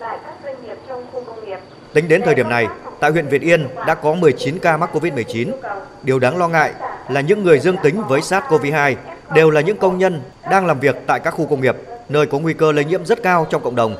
[0.00, 1.58] tại các doanh nghiệp trong khu công nghiệp.
[1.92, 2.66] Tính đến thời điểm này,
[3.00, 5.52] tại huyện Việt Yên đã có 19 ca mắc COVID-19.
[6.02, 6.72] Điều đáng lo ngại
[7.08, 8.94] là những người dương tính với SARS-CoV-2
[9.34, 10.20] đều là những công nhân
[10.50, 11.76] đang làm việc tại các khu công nghiệp,
[12.08, 13.96] nơi có nguy cơ lây nhiễm rất cao trong cộng đồng.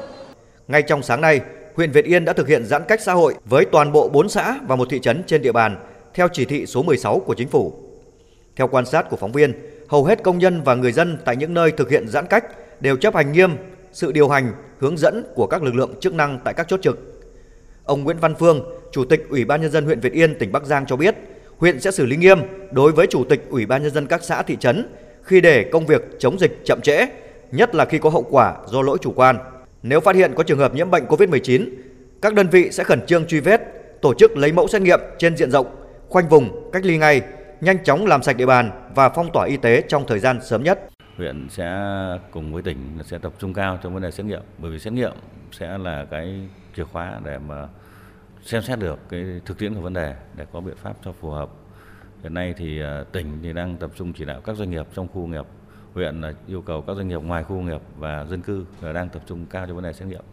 [0.68, 1.40] Ngay trong sáng nay,
[1.74, 4.54] huyện Việt Yên đã thực hiện giãn cách xã hội với toàn bộ 4 xã
[4.66, 5.76] và một thị trấn trên địa bàn
[6.14, 7.72] theo chỉ thị số 16 của chính phủ.
[8.56, 9.52] Theo quan sát của phóng viên,
[9.88, 12.44] hầu hết công nhân và người dân tại những nơi thực hiện giãn cách
[12.80, 13.56] đều chấp hành nghiêm
[13.92, 16.98] sự điều hành, hướng dẫn của các lực lượng chức năng tại các chốt trực.
[17.84, 20.64] Ông Nguyễn Văn Phương, Chủ tịch Ủy ban nhân dân huyện Việt Yên, tỉnh Bắc
[20.64, 21.14] Giang cho biết,
[21.56, 22.38] huyện sẽ xử lý nghiêm
[22.72, 24.88] đối với chủ tịch Ủy ban nhân dân các xã thị trấn
[25.22, 27.06] khi để công việc chống dịch chậm trễ,
[27.52, 29.38] nhất là khi có hậu quả do lỗi chủ quan.
[29.82, 31.66] Nếu phát hiện có trường hợp nhiễm bệnh COVID-19,
[32.22, 33.60] các đơn vị sẽ khẩn trương truy vết,
[34.00, 35.66] tổ chức lấy mẫu xét nghiệm trên diện rộng,
[36.08, 37.22] khoanh vùng, cách ly ngay,
[37.60, 40.62] nhanh chóng làm sạch địa bàn và phong tỏa y tế trong thời gian sớm
[40.62, 40.91] nhất.
[41.16, 41.80] Huyện sẽ
[42.30, 44.92] cùng với tỉnh sẽ tập trung cao trong vấn đề xét nghiệm, bởi vì xét
[44.92, 45.12] nghiệm
[45.52, 47.68] sẽ là cái chìa khóa để mà
[48.42, 51.30] xem xét được cái thực tiễn của vấn đề để có biện pháp cho phù
[51.30, 51.50] hợp.
[52.22, 55.08] Hiện nay thì à, tỉnh thì đang tập trung chỉ đạo các doanh nghiệp trong
[55.08, 55.46] khu nghiệp,
[55.94, 59.08] huyện là yêu cầu các doanh nghiệp ngoài khu nghiệp và dân cư là đang
[59.08, 60.24] tập trung cao cho vấn đề xét nghiệm.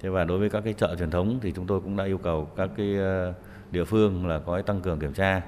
[0.00, 2.18] Thế và đối với các cái chợ truyền thống thì chúng tôi cũng đã yêu
[2.18, 3.32] cầu các cái à,
[3.70, 5.42] địa phương là có tăng cường kiểm tra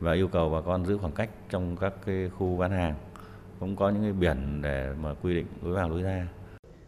[0.00, 2.94] và yêu cầu bà con giữ khoảng cách trong các cái khu bán hàng
[3.60, 6.28] cũng có những cái biển để mà quy định lối vào lối ra.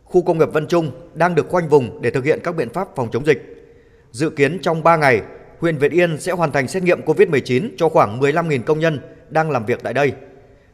[0.04, 2.88] Khu công nghiệp Vân Trung đang được khoanh vùng để thực hiện các biện pháp
[2.96, 3.72] phòng chống dịch.
[4.10, 5.22] Dự kiến trong 3 ngày,
[5.58, 8.98] huyện Việt Yên sẽ hoàn thành xét nghiệm COVID-19 cho khoảng 15.000 công nhân
[9.30, 10.12] đang làm việc tại đây.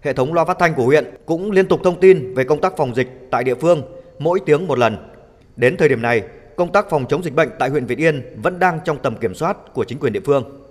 [0.01, 2.77] Hệ thống loa phát thanh của huyện cũng liên tục thông tin về công tác
[2.77, 3.83] phòng dịch tại địa phương
[4.19, 4.97] mỗi tiếng một lần.
[5.57, 6.23] Đến thời điểm này,
[6.57, 9.35] công tác phòng chống dịch bệnh tại huyện Việt Yên vẫn đang trong tầm kiểm
[9.35, 10.62] soát của chính quyền địa phương.